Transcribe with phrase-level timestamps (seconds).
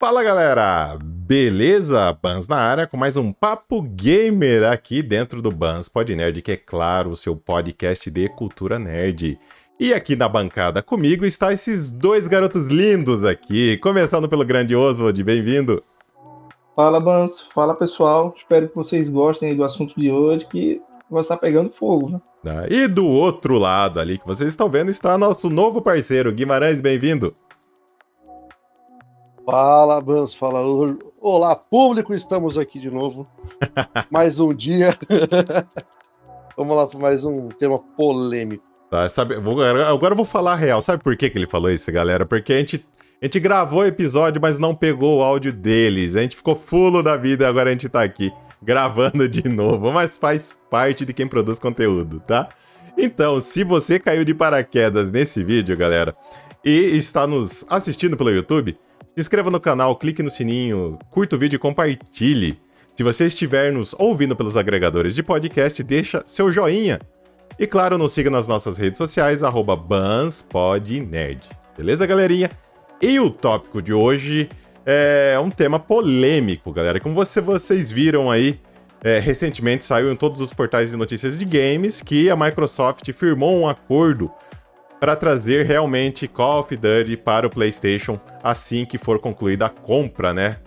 [0.00, 2.10] Fala galera, beleza?
[2.22, 6.52] Bans na área com mais um Papo Gamer aqui dentro do Bans Pod Nerd, que
[6.52, 9.38] é claro, o seu podcast de cultura nerd.
[9.78, 15.22] E aqui na bancada comigo está esses dois garotos lindos aqui, começando pelo grande Oswald,
[15.22, 15.84] bem-vindo.
[16.74, 20.80] Fala Bans, fala pessoal, espero que vocês gostem do assunto de hoje, que
[21.10, 22.20] vai estar pegando fogo, né?
[22.46, 26.80] Ah, e do outro lado ali que vocês estão vendo está nosso novo parceiro, Guimarães,
[26.80, 27.36] bem-vindo.
[29.50, 30.60] Fala, Bans, fala.
[31.20, 33.26] Olá, público, estamos aqui de novo.
[34.08, 34.96] mais um dia.
[36.56, 38.62] Vamos lá para mais um tema polêmico.
[38.88, 40.80] Tá, sabe, vou, agora eu vou falar a real.
[40.80, 42.24] Sabe por que, que ele falou isso, galera?
[42.24, 42.86] Porque a gente,
[43.20, 46.14] a gente gravou o episódio, mas não pegou o áudio deles.
[46.14, 48.32] A gente ficou fulo da vida e agora a gente tá aqui
[48.62, 49.90] gravando de novo.
[49.90, 52.50] Mas faz parte de quem produz conteúdo, tá?
[52.96, 56.14] Então, se você caiu de paraquedas nesse vídeo, galera,
[56.64, 58.78] e está nos assistindo pelo YouTube,
[59.20, 62.58] inscreva no canal, clique no sininho, curta o vídeo e compartilhe.
[62.94, 67.00] Se você estiver nos ouvindo pelos agregadores de podcast, deixa seu joinha.
[67.58, 69.40] E claro, nos siga nas nossas redes sociais,
[69.86, 71.48] BansPodNerd.
[71.76, 72.50] Beleza, galerinha?
[73.00, 74.48] E o tópico de hoje
[74.84, 77.00] é um tema polêmico, galera.
[77.00, 78.60] Como você, vocês viram aí,
[79.02, 83.58] é, recentemente saiu em todos os portais de notícias de games que a Microsoft firmou
[83.58, 84.30] um acordo
[85.00, 90.34] para trazer realmente Call of Duty para o PlayStation assim que for concluída a compra,
[90.34, 90.58] né,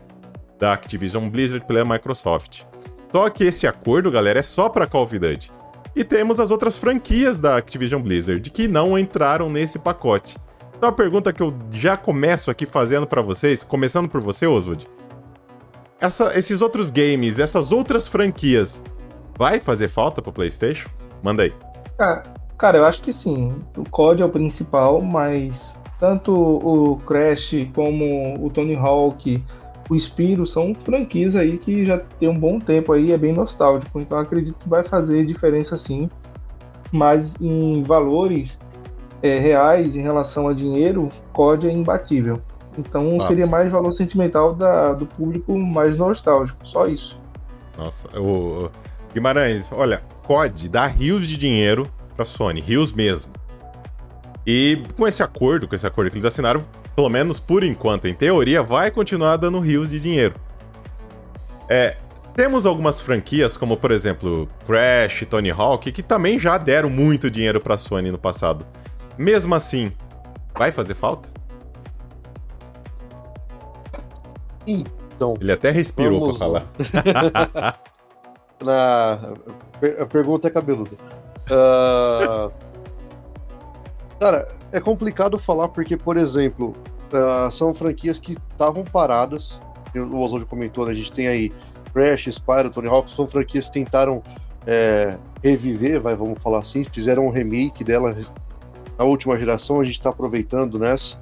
[0.59, 2.63] da Activision Blizzard pela Microsoft.
[3.11, 5.51] Só que esse acordo, galera, é só para Call of Duty.
[5.95, 10.35] E temos as outras franquias da Activision Blizzard que não entraram nesse pacote.
[10.75, 14.89] Então a pergunta que eu já começo aqui fazendo para vocês, começando por você, Oswald.
[16.01, 18.81] Essa, esses outros games, essas outras franquias,
[19.37, 20.89] vai fazer falta pro PlayStation?
[21.21, 21.53] Manda aí.
[21.97, 22.23] Cara,
[22.57, 23.53] cara, eu acho que sim.
[23.77, 29.43] O COD é o principal, mas tanto o Crash como o Tony Hawk,
[29.89, 34.00] o Spiro são franquias aí que já tem um bom tempo aí, é bem nostálgico.
[34.00, 36.09] Então acredito que vai fazer diferença sim.
[36.91, 38.59] Mas em valores
[39.22, 42.41] é, reais em relação a dinheiro, COD é imbatível.
[42.78, 43.23] Então ah.
[43.23, 47.19] seria mais valor sentimental da, do público mais nostálgico, só isso.
[47.78, 48.69] Nossa, o
[49.13, 53.31] Guimarães, olha, COD dá rios de dinheiro pra Sony, rios mesmo.
[54.46, 56.63] E com esse acordo, com esse acordo que eles assinaram,
[56.96, 60.35] pelo menos por enquanto, em teoria, vai continuar dando rios de dinheiro.
[61.69, 61.97] É,
[62.35, 67.62] temos algumas franquias, como por exemplo Crash, Tony Hawk, que também já deram muito dinheiro
[67.62, 68.66] pra Sony no passado.
[69.18, 69.91] Mesmo assim,
[70.56, 71.29] vai fazer falta?
[74.66, 75.35] Então.
[75.40, 76.66] Ele até respirou pra falar.
[78.62, 79.19] Na...
[80.00, 80.97] A pergunta é cabeluda.
[81.49, 82.51] Uh...
[84.19, 86.73] Cara, é complicado falar porque, por exemplo,
[87.11, 89.59] uh, são franquias que estavam paradas.
[89.95, 90.91] O Oswald comentou, né?
[90.91, 91.51] A gente tem aí
[91.93, 94.23] Crash, Spyro, Tony Hawk, são franquias que tentaram
[94.65, 98.17] é, reviver, vai, vamos falar assim, fizeram um remake dela
[98.97, 101.21] na última geração, a gente está aproveitando nessa.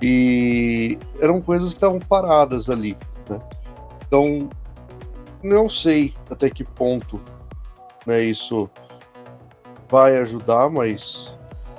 [0.00, 2.96] E eram coisas que estavam paradas ali,
[3.28, 3.40] né?
[4.06, 4.48] Então,
[5.42, 7.20] não sei até que ponto
[8.06, 8.70] né, isso
[9.90, 11.32] vai ajudar, mas.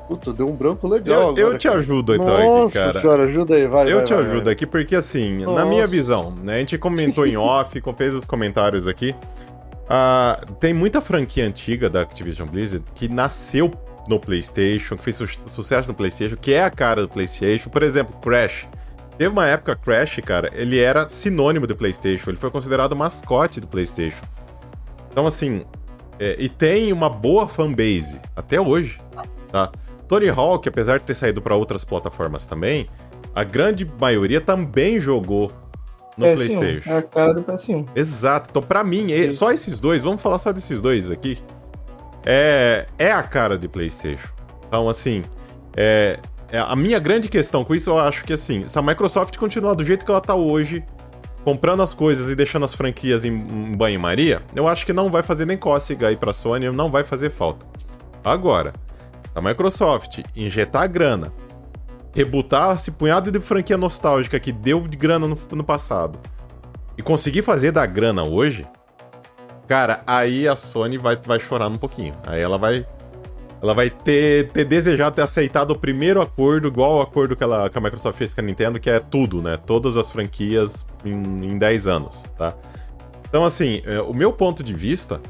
[0.07, 1.37] Puta, deu um branco legal.
[1.37, 2.99] Eu, eu te ajudo então Nossa aqui, cara.
[2.99, 3.91] senhora, ajuda aí, vai.
[3.91, 4.53] Eu vai, te vai, ajudo vai.
[4.53, 5.59] aqui porque, assim, Nossa.
[5.59, 6.55] na minha visão, né?
[6.55, 9.15] A gente comentou em off, fez os comentários aqui.
[9.85, 13.71] Uh, tem muita franquia antiga da Activision Blizzard que nasceu
[14.07, 17.69] no PlayStation, que fez su sucesso no PlayStation, que é a cara do PlayStation.
[17.69, 18.67] Por exemplo, Crash.
[19.17, 23.67] Teve uma época, Crash, cara, ele era sinônimo do PlayStation, ele foi considerado mascote do
[23.67, 24.23] PlayStation.
[25.11, 25.63] Então, assim,
[26.19, 28.99] é, e tem uma boa fanbase até hoje,
[29.51, 29.71] tá?
[30.07, 32.89] Tony Hawk, apesar de ter saído para outras plataformas também,
[33.33, 35.51] a grande maioria também jogou
[36.17, 36.89] no PS1, PlayStation.
[36.89, 37.87] É a cara do PS1.
[37.95, 38.49] Exato.
[38.49, 39.33] Então, para mim, Sim.
[39.33, 41.37] só esses dois, vamos falar só desses dois aqui
[42.25, 44.29] é, é a cara de PlayStation.
[44.67, 45.23] Então, assim,
[45.75, 46.19] é,
[46.51, 49.73] é, a minha grande questão com isso, eu acho que, assim, se a Microsoft continuar
[49.73, 50.83] do jeito que ela tá hoje,
[51.43, 55.45] comprando as coisas e deixando as franquias em, banho-maria, eu acho que não vai fazer
[55.45, 57.65] nem cócega aí pra Sony, não vai fazer falta.
[58.23, 58.73] Agora,
[59.33, 61.33] a Microsoft injetar grana,
[62.13, 66.19] rebutar esse punhado de franquia nostálgica que deu de grana no, no passado
[66.97, 68.67] e conseguir fazer da grana hoje,
[69.69, 72.15] Cara, aí a Sony vai, vai chorar um pouquinho.
[72.25, 72.87] Aí ela vai.
[73.61, 77.69] Ela vai ter, ter desejado ter aceitado o primeiro acordo, igual o acordo que, ela,
[77.69, 79.57] que a Microsoft fez com a Nintendo, que é tudo, né?
[79.57, 81.11] Todas as franquias em,
[81.45, 82.55] em 10 anos, tá?
[83.27, 85.21] Então, assim, é, o meu ponto de vista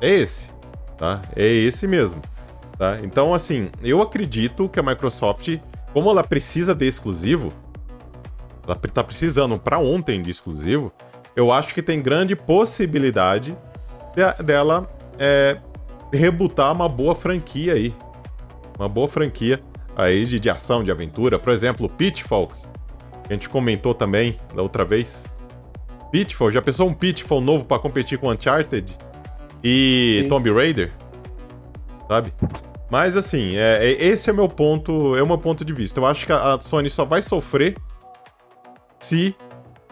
[0.00, 0.50] é esse,
[0.96, 1.22] tá?
[1.34, 2.22] É esse mesmo,
[2.78, 2.98] tá?
[3.02, 5.58] Então, assim, eu acredito que a Microsoft,
[5.92, 7.52] como ela precisa de exclusivo,
[8.64, 10.92] ela tá precisando para ontem de exclusivo,
[11.34, 13.56] eu acho que tem grande possibilidade
[14.14, 14.88] de, dela
[15.18, 15.58] é,
[16.12, 17.94] rebutar uma boa franquia aí.
[18.78, 19.62] Uma boa franquia
[19.96, 21.38] aí de, de ação, de aventura.
[21.38, 22.54] Por exemplo, Pitfall, que
[23.30, 25.24] a gente comentou também da outra vez.
[26.12, 28.96] Pitfall, já pensou um Pitfall novo para competir com Uncharted
[29.62, 30.28] e Sim.
[30.28, 30.92] Tomb Raider?
[32.08, 32.32] Sabe?
[32.90, 36.00] Mas assim, é, é, esse é meu ponto, é o meu ponto de vista.
[36.00, 37.76] Eu acho que a, a Sony só vai sofrer
[38.98, 39.36] se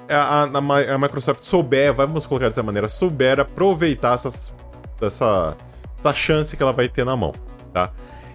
[0.08, 4.52] a, a, a, Microsoft souber, vamos colocar dessa maneira, souber aproveitar essas,
[5.00, 5.56] essa,
[5.98, 7.32] essa chance que ela vai ter na mão,
[7.72, 7.93] tá?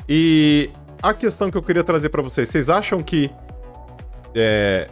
[0.08, 0.69] E
[1.02, 3.31] a questão que eu queria trazer para vocês, vocês acham que
[4.36, 4.88] é,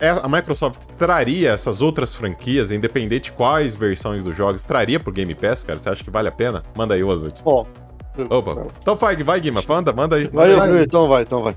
[0.00, 5.12] é, a Microsoft traria essas outras franquias, independente de quais versões dos jogos, traria pro
[5.12, 5.78] Game Pass, cara?
[5.78, 6.62] Você acha que vale a pena?
[6.76, 7.40] Manda aí, Oswald.
[7.44, 7.64] Ó.
[7.64, 8.36] Oh.
[8.36, 8.66] Opa.
[8.78, 10.28] Então vai, vai, Guima, manda, manda aí.
[10.28, 11.56] Vai, vai, então vai, então vai.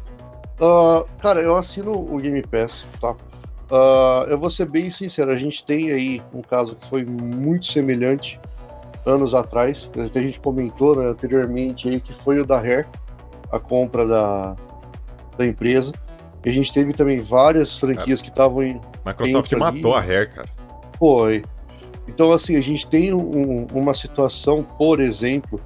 [0.59, 3.11] Uh, cara, eu assino o Game Pass, tá?
[3.11, 7.65] Uh, eu vou ser bem sincero, a gente tem aí um caso que foi muito
[7.65, 8.39] semelhante
[9.05, 12.85] anos atrás, que a gente comentou né, anteriormente aí, que foi o da Rare,
[13.51, 14.55] a compra da,
[15.37, 15.93] da empresa.
[16.43, 18.79] E a gente teve também várias franquias que estavam em.
[19.05, 20.11] Microsoft matou ali.
[20.11, 20.49] a Rare, cara.
[20.99, 21.43] Foi.
[22.07, 25.59] Então, assim, a gente tem um, uma situação, por exemplo,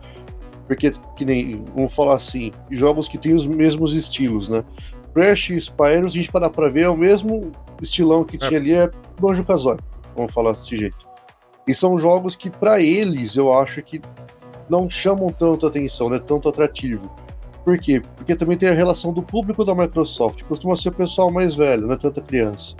[0.67, 4.63] porque, que nem, vamos falar assim, jogos que têm os mesmos estilos, né?
[5.13, 7.51] Crash e Spyro, a gente parar pra ver, é o mesmo
[7.81, 8.61] estilão que tinha é.
[8.61, 8.89] ali, é
[9.19, 9.79] Banjo Kazooie,
[10.15, 11.08] vamos falar desse jeito.
[11.67, 14.01] E são jogos que, para eles, eu acho que
[14.69, 17.09] não chamam tanto atenção, não é tanto atrativo.
[17.63, 18.01] Por quê?
[18.15, 21.87] Porque também tem a relação do público da Microsoft, costuma ser o pessoal mais velho,
[21.87, 22.75] não é tanta criança.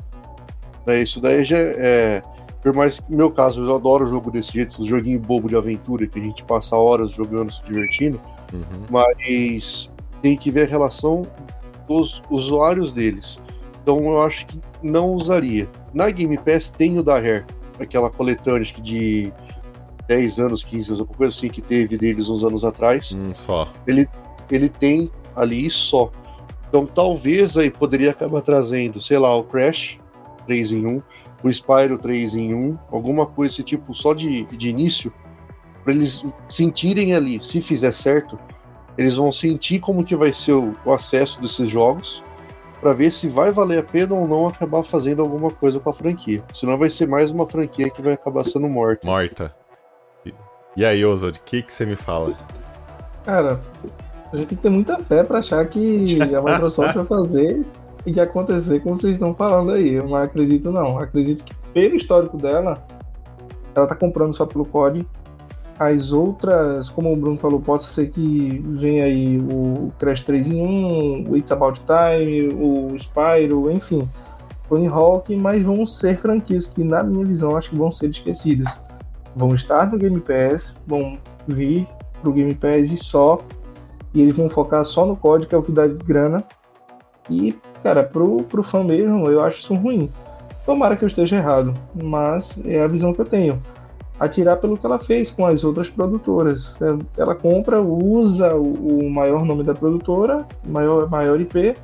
[0.87, 2.21] É, isso daí já é.
[2.61, 5.55] Por mais que no meu caso, eu adoro jogo desse jeito, esse joguinho bobo de
[5.55, 8.19] aventura que a gente passa horas jogando, se divertindo,
[8.51, 8.85] uhum.
[8.89, 11.21] mas tem que ver a relação
[11.87, 13.39] dos usuários deles.
[13.81, 15.69] Então eu acho que não usaria.
[15.93, 17.45] Na Game Pass tem o da Rare,
[17.79, 19.33] aquela coletânea acho que de
[20.07, 23.15] 10 anos, 15 anos, alguma coisa assim que teve deles uns anos atrás.
[23.15, 23.71] Hum, só.
[23.85, 24.07] Ele,
[24.49, 26.11] ele tem ali só.
[26.67, 29.99] Então talvez aí poderia acabar trazendo, sei lá, o Crash
[30.45, 31.01] 3 em 1,
[31.43, 35.11] o Spyro 3 em 1, alguma coisa desse tipo só de, de início,
[35.83, 38.37] para eles sentirem ali, se fizer certo,
[38.97, 42.23] eles vão sentir como que vai ser o, o acesso desses jogos,
[42.79, 45.93] para ver se vai valer a pena ou não acabar fazendo alguma coisa com a
[45.93, 46.43] franquia.
[46.53, 49.05] Senão vai ser mais uma franquia que vai acabar sendo morta.
[49.05, 49.55] Morta.
[50.75, 52.33] E aí, Oswald, o que, que você me fala?
[53.25, 53.59] Cara,
[54.31, 57.65] a gente tem que ter muita fé para achar que a Microsoft vai fazer
[58.05, 59.93] e que acontecer como vocês estão falando aí.
[59.93, 60.97] Eu não acredito, não.
[60.97, 62.81] Acredito que, pelo histórico dela,
[63.75, 65.05] ela tá comprando só pelo COD.
[65.79, 70.61] As outras, como o Bruno falou, possa ser que venha aí o Crash 3 em
[70.61, 74.07] 1, o It's About Time, o Spyro, enfim,
[74.67, 78.77] Tony Hawk, mas vão ser franquias que, na minha visão, acho que vão ser esquecidas.
[79.33, 81.17] Vão estar no Game Pass, vão
[81.47, 81.87] vir
[82.21, 83.39] pro Game Pass e só
[84.13, 86.43] e eles vão focar só no código, que é o que dá grana.
[87.29, 90.11] E, cara, pro, pro fã mesmo, eu acho isso ruim.
[90.65, 93.61] Tomara que eu esteja errado, mas é a visão que eu tenho.
[94.19, 96.75] Atirar pelo que ela fez com as outras produtoras.
[97.17, 101.75] Ela compra, usa o, maior nome da produtora, maior, maior IP,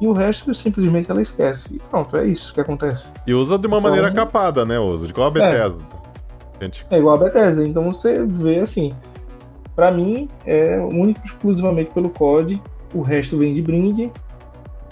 [0.00, 1.76] e o resto simplesmente ela esquece.
[1.76, 3.12] E pronto, é isso que acontece.
[3.26, 4.78] E usa de uma então, maneira capada, né?
[4.78, 5.82] Usa, igual a Bethesda.
[6.58, 6.86] É, gente...
[6.90, 7.66] é igual a Bethesda.
[7.66, 8.94] Então você vê assim,
[9.74, 12.62] para mim, é único exclusivamente pelo COD,
[12.94, 14.10] o resto vem de brinde.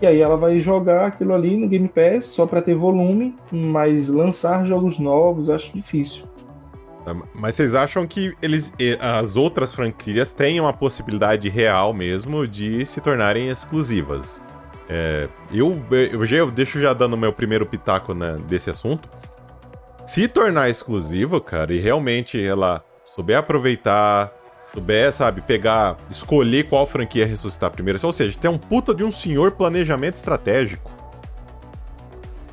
[0.01, 4.09] E aí ela vai jogar aquilo ali no Game Pass só para ter volume, mas
[4.09, 6.25] lançar jogos novos acho difícil.
[7.05, 12.85] Tá, mas vocês acham que eles, as outras franquias têm uma possibilidade real mesmo de
[12.87, 14.41] se tornarem exclusivas?
[14.89, 19.09] É, eu, eu, eu deixo já dando meu primeiro pitaco né, desse assunto.
[20.07, 24.33] Se tornar exclusivo, cara, e realmente ela souber aproveitar
[24.65, 29.11] souber, sabe, pegar, escolher qual franquia ressuscitar primeiro, ou seja, tem um puta de um
[29.11, 30.91] senhor planejamento estratégico,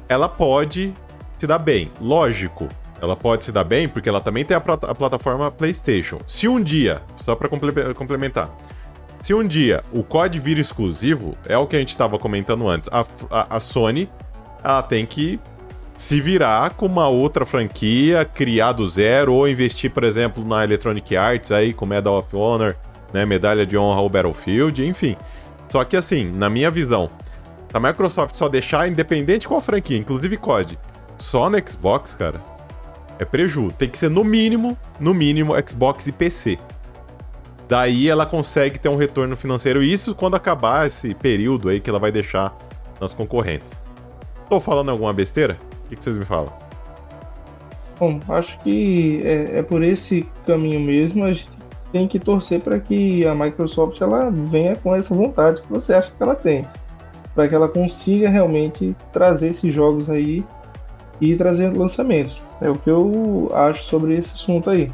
[0.07, 0.93] ela pode
[1.37, 1.91] se dar bem.
[2.01, 2.67] Lógico,
[3.01, 6.19] ela pode se dar bem porque ela também tem a, a plataforma PlayStation.
[6.25, 8.49] Se um dia, só para complementar,
[9.21, 12.89] se um dia o COD vira exclusivo, é o que a gente estava comentando antes,
[12.91, 14.09] a, a, a Sony
[14.63, 15.39] ela tem que
[15.95, 21.15] se virar com uma outra franquia, criar do zero, ou investir, por exemplo, na Electronic
[21.15, 22.75] Arts aí, com Medal of Honor,
[23.13, 25.17] né, medalha de honra ao Battlefield, enfim.
[25.67, 27.09] Só que assim, na minha visão,
[27.73, 30.79] a Microsoft só deixar independente qual franquia, inclusive COD,
[31.17, 32.41] só no Xbox, cara,
[33.19, 33.71] é preju.
[33.77, 36.57] Tem que ser no mínimo, no mínimo, Xbox e PC.
[37.67, 41.99] Daí ela consegue ter um retorno financeiro, isso quando acabar esse período aí que ela
[41.99, 42.57] vai deixar
[42.99, 43.79] nas concorrentes.
[44.49, 45.59] Tô falando alguma besteira?
[45.85, 46.51] O que, vocês me falam?
[47.99, 51.25] Bom, acho que é, é, por esse caminho mesmo.
[51.25, 51.49] A gente
[51.91, 56.11] tem que torcer para que a Microsoft ela venha com essa vontade que você acha
[56.11, 56.65] que ela tem,
[57.35, 60.43] para que ela consiga realmente trazer esses jogos aí
[61.21, 62.41] e trazer lançamentos.
[62.61, 64.91] É o que eu acho sobre esse assunto aí.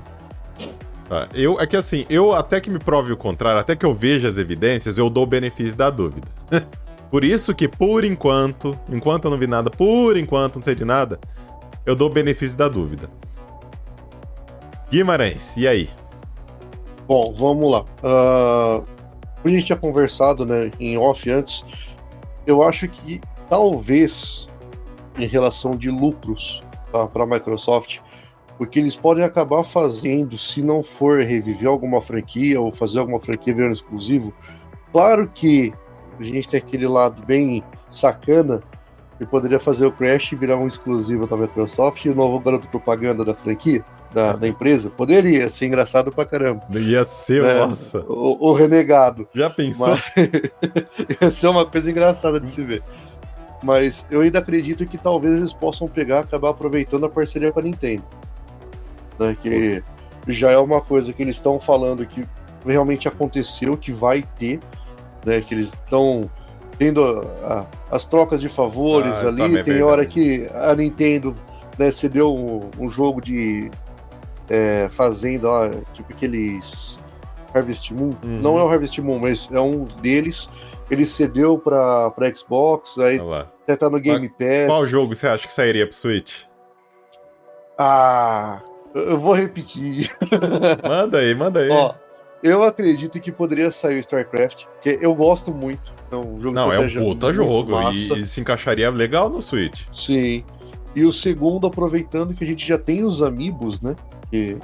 [1.07, 3.93] Tá, eu, é que assim, eu até que me prove o contrário, até que eu
[3.93, 6.27] veja as evidências, eu dou o benefício da dúvida.
[7.11, 10.83] por isso que, por enquanto, enquanto eu não vi nada, por enquanto não sei de
[10.83, 11.19] nada,
[11.85, 13.09] eu dou o benefício da dúvida.
[14.89, 15.89] Guimarães, e aí?
[17.07, 17.85] Bom, vamos lá.
[18.03, 18.83] Uh,
[19.43, 21.63] a gente tinha conversado né, em off antes,
[22.47, 24.47] eu acho que talvez
[25.17, 27.99] em relação de lucros tá, para a Microsoft,
[28.57, 33.19] o que eles podem acabar fazendo se não for reviver alguma franquia ou fazer alguma
[33.19, 34.33] franquia virando exclusivo.
[34.91, 35.73] Claro que
[36.19, 38.61] a gente tem aquele lado bem sacana
[39.19, 43.23] e poderia fazer o Crash virar um exclusivo da Microsoft e o novo garoto propaganda
[43.23, 44.89] da franquia, da, da empresa.
[44.89, 46.63] Poderia ser engraçado pra caramba.
[46.71, 47.59] Ia ser, né?
[47.59, 47.99] nossa.
[48.07, 49.27] O, o, renegado.
[49.33, 49.89] Já pensou?
[49.89, 50.01] Mas...
[51.21, 52.83] Ia ser uma coisa engraçada de se ver.
[53.65, 57.63] Mas eu ainda acredito que talvez eles possam pegar acabar aproveitando a parceria com a
[57.63, 58.03] Nintendo.
[59.17, 59.83] Né, que
[60.27, 62.27] já é uma coisa que eles estão falando que
[62.63, 64.59] realmente aconteceu, que vai ter,
[65.25, 66.29] né, que eles estão
[66.77, 69.57] tendo a, a, as trocas de favores ah, ali.
[69.57, 71.35] Tá tem hora que a Nintendo
[71.75, 73.71] né, cedeu um, um jogo de
[74.47, 76.99] é, fazenda lá, tipo aqueles
[77.51, 78.13] Harvest Moon.
[78.23, 78.41] Uhum.
[78.41, 80.51] Não é o Harvest Moon, mas é um deles.
[80.91, 83.19] Ele cedeu para Xbox, aí
[83.65, 84.67] até tá no Game Pass.
[84.67, 86.43] Qual jogo você acha que sairia pro Switch?
[87.77, 88.61] Ah,
[88.93, 90.15] eu vou repetir.
[90.87, 91.69] manda aí, manda aí.
[91.69, 91.95] Ó,
[92.43, 95.91] eu acredito que poderia sair o StarCraft, porque eu gosto muito.
[96.11, 99.85] É um jogo Não, é um puta jogo e, e, se encaixaria legal no Switch.
[99.91, 100.43] Sim.
[100.95, 103.95] E o segundo, aproveitando que a gente já tem os Amiibos, né?
[104.29, 104.57] Que,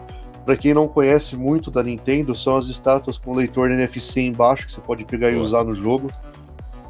[0.46, 4.72] pra quem não conhece muito da Nintendo, são as estátuas com leitor NFC embaixo que
[4.72, 5.40] você pode pegar Boa.
[5.40, 6.10] e usar no jogo.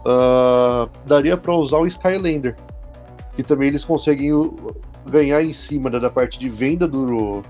[0.05, 2.55] Uh, daria para usar o Skylander,
[3.35, 4.31] que também eles conseguem
[5.05, 7.43] ganhar em cima da, da parte de venda do,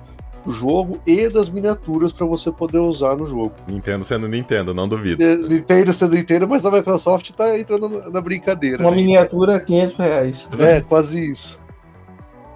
[0.45, 3.53] do jogo e das miniaturas para você poder usar no jogo.
[3.67, 5.23] Nintendo sendo Nintendo, não duvido.
[5.23, 8.81] É, Nintendo sendo Nintendo, mas a Microsoft tá entrando na, na brincadeira.
[8.83, 8.97] Uma né?
[8.97, 10.49] miniatura 500 reais.
[10.59, 11.61] É, quase isso.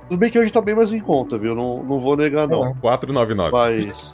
[0.09, 1.55] Tudo bem que hoje tá bem mais em conta, viu?
[1.55, 2.75] Não, não vou negar, não.
[2.75, 3.51] 499.
[3.51, 4.13] Mas.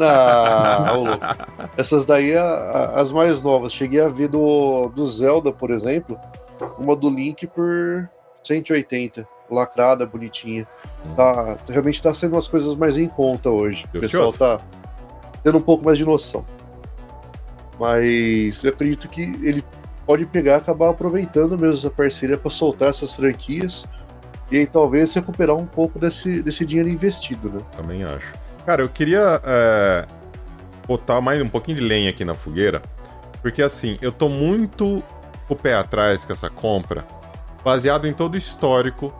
[0.00, 1.04] Não,
[1.76, 2.34] Essas daí,
[2.94, 3.72] as mais novas.
[3.72, 6.18] Cheguei a ver do, do Zelda, por exemplo,
[6.78, 8.08] uma do Link por
[8.42, 10.66] 180 lacrada, bonitinha.
[11.16, 13.86] Tá, realmente tá sendo umas coisas mais em conta hoje.
[13.94, 14.60] O pessoal tá
[15.42, 16.44] tendo um pouco mais de noção.
[17.78, 19.62] Mas eu acredito que ele
[20.06, 23.86] pode pegar e acabar aproveitando mesmo essa parceria para soltar essas franquias
[24.50, 27.60] e aí talvez recuperar um pouco desse, desse dinheiro investido, né?
[27.76, 28.34] Também acho.
[28.66, 30.06] Cara, eu queria é,
[30.88, 32.82] botar mais um pouquinho de lenha aqui na fogueira,
[33.40, 35.04] porque assim, eu tô muito
[35.48, 37.06] o pé atrás com essa compra,
[37.62, 39.14] baseado em todo o histórico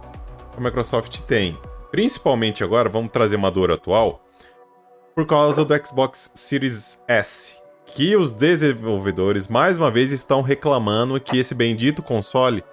[0.57, 1.57] a Microsoft tem.
[1.93, 4.21] Principalmente agora, vamos trazer uma dor atual,
[5.15, 11.39] por causa do Xbox Series S, que os desenvolvedores mais uma vez estão reclamando que
[11.39, 12.65] esse bendito console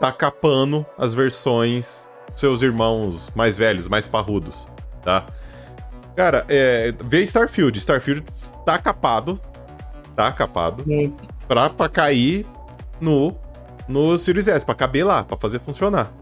[0.00, 4.66] tá capando as versões dos seus irmãos mais velhos, mais parrudos,
[5.04, 5.24] tá?
[6.16, 7.78] Cara, é, vê Starfield.
[7.78, 8.24] Starfield
[8.64, 9.40] tá capado,
[10.14, 11.14] tá capado, Sim.
[11.48, 12.46] pra, pra cair
[13.00, 13.34] no,
[13.88, 16.12] no Series S, pra caber lá, pra fazer funcionar.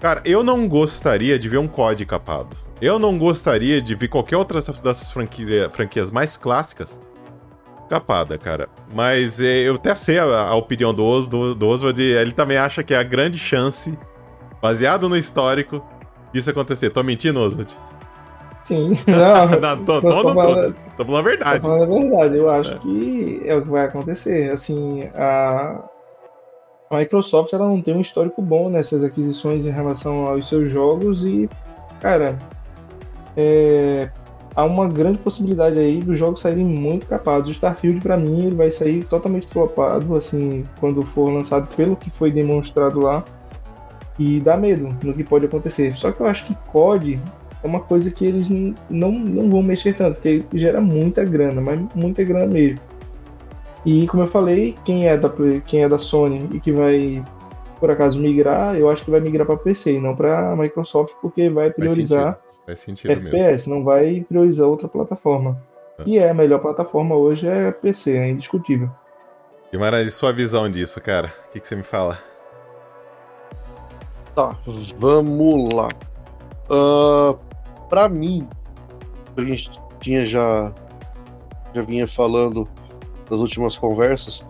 [0.00, 2.56] Cara, eu não gostaria de ver um COD capado.
[2.80, 7.00] Eu não gostaria de ver qualquer outra dessas franquia, franquias mais clássicas
[7.92, 8.68] capada, cara.
[8.94, 12.00] Mas é, eu até sei a, a opinião do, Os, do, do Oswald.
[12.00, 13.96] Ele também acha que é a grande chance,
[14.62, 15.84] baseado no histórico,
[16.32, 16.88] disso acontecer.
[16.88, 17.76] Tô mentindo, Oswald?
[18.64, 18.92] Sim.
[19.06, 21.60] Não, não tô, tô, tô, falando, tô, falando a verdade.
[21.60, 22.36] Tô falando a verdade.
[22.36, 22.78] Eu acho é.
[22.78, 24.52] que é o que vai acontecer.
[24.52, 25.82] Assim, a,
[26.88, 31.24] a Microsoft ela não tem um histórico bom nessas aquisições em relação aos seus jogos
[31.24, 31.50] e,
[32.00, 32.38] cara,
[33.36, 34.10] é,
[34.54, 37.48] há uma grande possibilidade aí dos jogos saírem muito capados.
[37.48, 42.10] O Starfield, para mim, ele vai sair totalmente flopado, assim, quando for lançado pelo que
[42.10, 43.24] foi demonstrado lá.
[44.18, 45.96] E dá medo no que pode acontecer.
[45.96, 47.18] Só que eu acho que COD
[47.62, 48.48] é uma coisa que eles
[48.90, 52.80] não, não vão mexer tanto, porque gera muita grana, mas muita grana mesmo.
[53.84, 55.30] E como eu falei, quem é da,
[55.66, 57.24] quem é da Sony e que vai
[57.80, 61.50] por acaso migrar, eu acho que vai migrar para PC e não para Microsoft, porque
[61.50, 63.08] vai priorizar Faz sentido.
[63.08, 63.74] Faz FPS, mesmo.
[63.74, 65.60] não vai priorizar outra plataforma.
[65.98, 66.02] É.
[66.06, 68.90] E é a melhor plataforma hoje é PC, é indiscutível.
[69.70, 71.32] Guimarães, e sua visão disso, cara?
[71.48, 72.18] O que, que você me fala?
[74.34, 74.56] Tá,
[74.98, 75.88] vamos lá.
[76.70, 77.38] Uh,
[77.92, 78.48] para mim,
[79.36, 79.70] a gente
[80.00, 80.72] tinha já
[81.74, 82.66] já vinha falando
[83.30, 84.46] nas últimas conversas,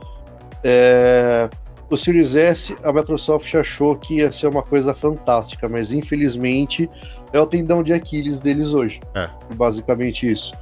[0.62, 1.50] é,
[1.90, 6.88] o Series S, a Microsoft achou que ia ser uma coisa fantástica, mas infelizmente
[7.32, 9.00] é o tendão de Aquiles deles hoje.
[9.12, 9.28] É.
[9.56, 10.54] Basicamente isso.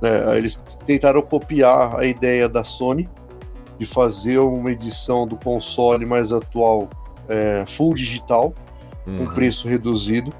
[0.00, 3.08] É, eles tentaram copiar a ideia da Sony
[3.76, 6.88] de fazer uma edição do console mais atual
[7.28, 8.54] é, full digital,
[9.04, 9.16] uhum.
[9.16, 10.32] com preço reduzido.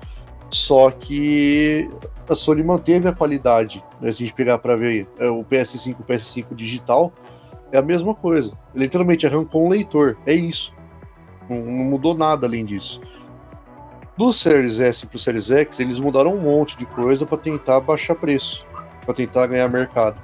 [0.51, 1.89] Só que
[2.29, 3.85] a Sony manteve a qualidade.
[4.01, 4.13] Né?
[4.13, 7.13] Se a gente pegar para ver é, o PS5 o PS5 digital,
[7.73, 8.53] é a mesma coisa.
[8.75, 10.17] Literalmente arrancou um leitor.
[10.27, 10.75] É isso.
[11.49, 13.01] Não, não mudou nada além disso.
[14.17, 17.81] Do Series S para o Series X, eles mudaram um monte de coisa para tentar
[17.81, 18.67] baixar preço,
[19.05, 20.21] para tentar ganhar mercado.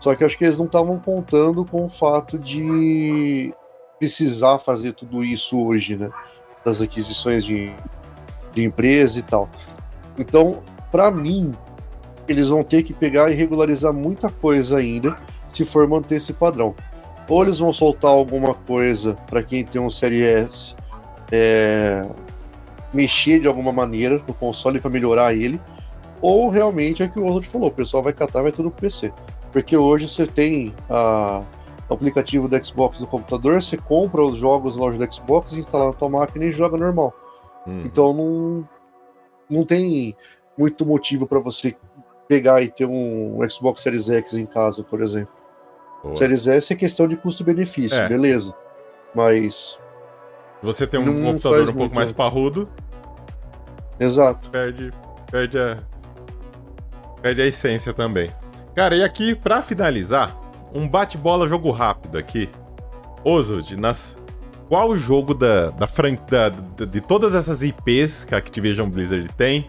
[0.00, 3.54] Só que eu acho que eles não estavam contando com o fato de
[3.98, 6.10] precisar fazer tudo isso hoje, né?
[6.64, 7.72] Das aquisições de,
[8.56, 9.48] de empresa e tal.
[10.18, 11.52] Então, para mim,
[12.26, 15.16] eles vão ter que pegar e regularizar muita coisa ainda
[15.52, 16.74] se for manter esse padrão.
[17.28, 20.74] Ou eles vão soltar alguma coisa para quem tem um Série S
[21.30, 22.06] é,
[22.92, 25.60] mexer de alguma maneira no console para melhorar ele,
[26.20, 29.12] ou realmente é que o outro falou, o pessoal vai catar vai tudo pro PC.
[29.52, 31.42] Porque hoje você tem a,
[31.88, 35.86] o aplicativo do Xbox no computador, você compra os jogos na loja do Xbox, instala
[35.86, 37.12] na tua máquina e joga normal.
[37.66, 37.82] Uhum.
[37.84, 38.68] Então não,
[39.48, 40.16] não tem
[40.56, 41.76] muito motivo para você
[42.28, 45.34] pegar e ter um Xbox Series X em casa, por exemplo.
[46.02, 46.16] Boa.
[46.16, 48.08] Series S é questão de custo-benefício, é.
[48.08, 48.54] beleza.
[49.14, 49.80] Mas.
[50.62, 52.68] Você tem um computador um pouco mais parrudo.
[53.98, 54.50] Exato.
[54.50, 54.92] Perde,
[55.30, 55.82] perde a.
[57.22, 58.30] Perde a essência também.
[58.74, 60.38] Cara, e aqui, para finalizar,
[60.74, 62.50] um bate-bola jogo rápido aqui.
[63.24, 64.16] Ozud, nas.
[64.68, 66.16] Qual o jogo da, da, fran...
[66.28, 66.48] da,
[66.84, 69.66] de todas essas IPs que a Activision Blizzard tem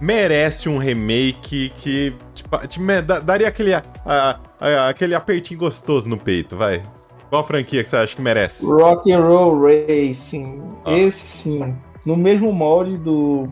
[0.00, 2.80] merece um remake que tipo, te,
[3.24, 6.82] daria aquele, a, a, aquele apertinho gostoso no peito, vai.
[7.30, 8.66] Qual franquia que você acha que merece?
[8.66, 10.60] Rock and Roll Racing.
[10.84, 10.92] Ah.
[10.92, 11.74] Esse sim.
[12.04, 13.48] No mesmo molde do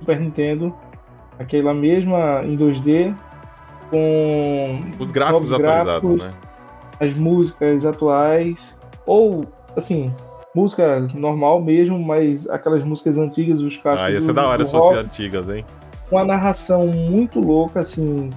[0.00, 0.74] Super Nintendo.
[1.38, 3.14] Aquela mesma em 2D.
[3.88, 4.80] Com.
[4.98, 6.34] Os gráficos atualizados, gráficos, né?
[6.98, 8.80] As músicas atuais.
[9.06, 10.12] Ou, assim,
[10.54, 14.00] música normal mesmo, mas aquelas músicas antigas, os caras.
[14.00, 15.64] Ah, ia ser da hora se fossem antigas, hein?
[16.10, 18.30] uma narração muito louca, assim,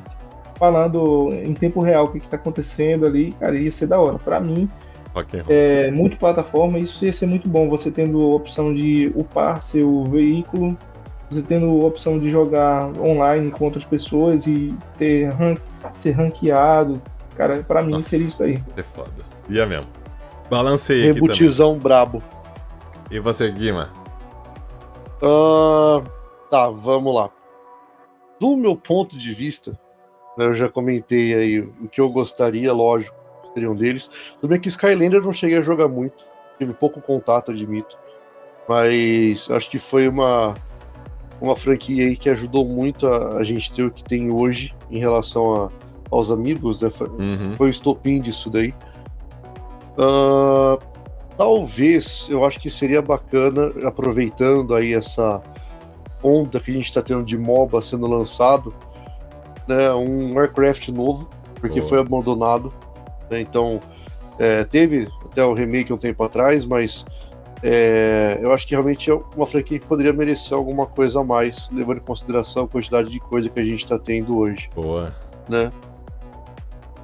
[0.58, 4.20] falando em tempo real o que, está acontecendo ali, cara, ia ser da hora.
[4.20, 4.70] Para mim,
[5.14, 5.42] okay.
[5.50, 7.68] é muito plataforma, isso ia ser muito bom.
[7.70, 10.78] Você tendo a opção de upar seu veículo,
[11.30, 15.60] você tendo a opção de jogar online com outras pessoas e ter rank,
[15.98, 17.02] ser ranqueado,
[17.36, 18.62] cara, para mim seria isso aí.
[18.78, 19.10] É foda.
[19.50, 20.03] Ia mesmo.
[20.50, 21.84] Balancei Rebutizão aqui também.
[21.84, 22.24] brabo.
[23.10, 23.92] E você, Guima?
[25.22, 26.02] Uh,
[26.50, 27.30] tá, vamos lá
[28.44, 29.72] do meu ponto de vista,
[30.38, 33.16] né, eu já comentei aí o que eu gostaria, lógico,
[33.54, 34.10] seria um deles.
[34.42, 36.26] Tudo bem que Skylander eu não cheguei a jogar muito,
[36.60, 37.98] tive pouco contato, admito.
[38.68, 40.56] Mas acho que foi uma,
[41.40, 45.00] uma franquia aí que ajudou muito a, a gente ter o que tem hoje em
[45.00, 45.70] relação a,
[46.12, 46.90] aos amigos, né?
[46.90, 47.56] Foi, uhum.
[47.56, 48.74] foi o estopim disso daí.
[49.98, 50.78] Uh,
[51.38, 55.42] talvez eu acho que seria bacana, aproveitando aí essa
[56.22, 58.74] onda que a gente está tendo de MOBA sendo lançado,
[59.68, 62.74] né, um Warcraft novo, porque foi abandonado.
[63.30, 63.80] Né, então,
[64.40, 67.06] é, teve até o remake um tempo atrás, mas
[67.62, 71.70] é, eu acho que realmente é uma franquia que poderia merecer alguma coisa a mais,
[71.72, 74.70] levando em consideração a quantidade de coisa que a gente está tendo hoje.
[74.76, 75.14] Boa.
[75.48, 75.72] Né?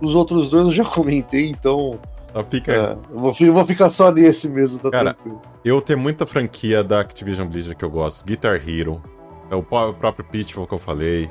[0.02, 2.00] Os outros dois eu já comentei, então.
[2.50, 2.72] Fica...
[2.72, 5.42] É, eu vou, eu vou, ficar só nesse mesmo, tá Cara, tranquilo.
[5.66, 8.26] Eu tenho muita franquia da Activision Blizzard que eu gosto.
[8.26, 9.02] Guitar Hero,
[9.50, 11.30] é o próprio Pitfall que eu falei.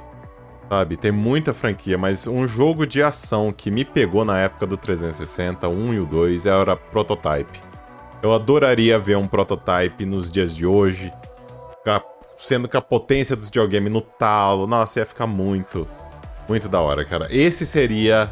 [0.68, 4.76] Sabe, tem muita franquia, mas um jogo de ação que me pegou na época do
[4.76, 7.62] 360, o 1 e o 2, era Prototype.
[8.22, 11.10] Eu adoraria ver um Prototype nos dias de hoje,
[12.36, 15.88] sendo que a potência dos videogame no talo, nossa, ia ficar muito,
[16.46, 17.28] muito da hora, cara.
[17.30, 18.30] Esse seria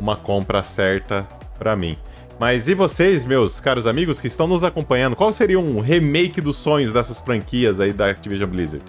[0.00, 1.98] uma compra certa para mim.
[2.38, 6.56] Mas e vocês, meus caros amigos que estão nos acompanhando, qual seria um remake dos
[6.56, 8.84] sonhos dessas franquias aí da Activision Blizzard?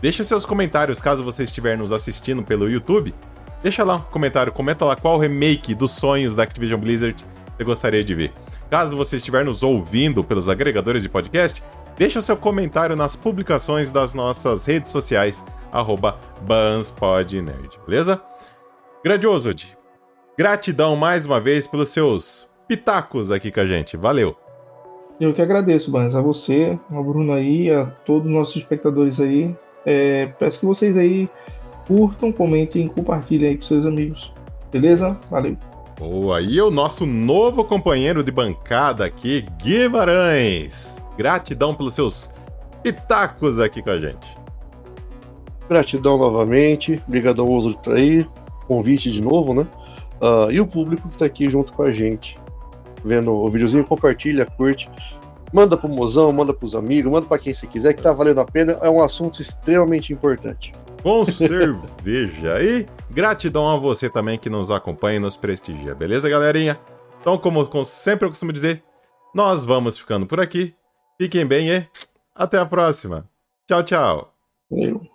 [0.00, 3.14] Deixe seus comentários caso você estiver nos assistindo pelo YouTube.
[3.62, 7.24] Deixa lá um comentário, comenta lá qual remake dos sonhos da Activision Blizzard
[7.56, 8.32] você gostaria de ver.
[8.68, 11.62] Caso você estiver nos ouvindo pelos agregadores de podcast,
[11.96, 18.20] deixa o seu comentário nas publicações das nossas redes sociais, arroba BansPodNerd, beleza?
[19.04, 19.50] Grandioso,
[20.36, 23.98] Gratidão mais uma vez pelos seus pitacos aqui com a gente.
[23.98, 24.34] Valeu!
[25.20, 29.54] Eu que agradeço, Banes, a você, ao Bruno aí, a todos os nossos espectadores aí.
[29.84, 31.28] É, peço que vocês aí
[31.86, 34.32] curtam, comentem, compartilhem aí com seus amigos.
[34.72, 35.18] Beleza?
[35.30, 35.54] Valeu.
[35.98, 40.96] Boa, e o nosso novo companheiro de bancada aqui, Guimarães.
[41.14, 42.32] Gratidão pelos seus
[42.82, 44.34] pitacos aqui com a gente.
[45.68, 48.30] Gratidão novamente, obrigadão uso de trair,
[48.66, 49.66] convite de novo, né?
[50.22, 52.38] Uh, e o público que tá aqui junto com a gente,
[53.04, 54.88] vendo o videozinho, compartilha, curte,
[55.52, 58.44] manda pro mozão, manda pros amigos, manda para quem você quiser, que tá valendo a
[58.44, 60.72] pena, é um assunto extremamente importante.
[61.02, 62.62] Com cerveja.
[62.62, 66.78] E gratidão a você também que nos acompanha e nos prestigia, beleza, galerinha?
[67.20, 68.82] Então, como sempre eu costumo dizer,
[69.34, 70.74] nós vamos ficando por aqui.
[71.20, 71.86] Fiquem bem e
[72.34, 73.28] até a próxima.
[73.66, 74.34] Tchau, tchau.
[74.70, 75.11] Valeu.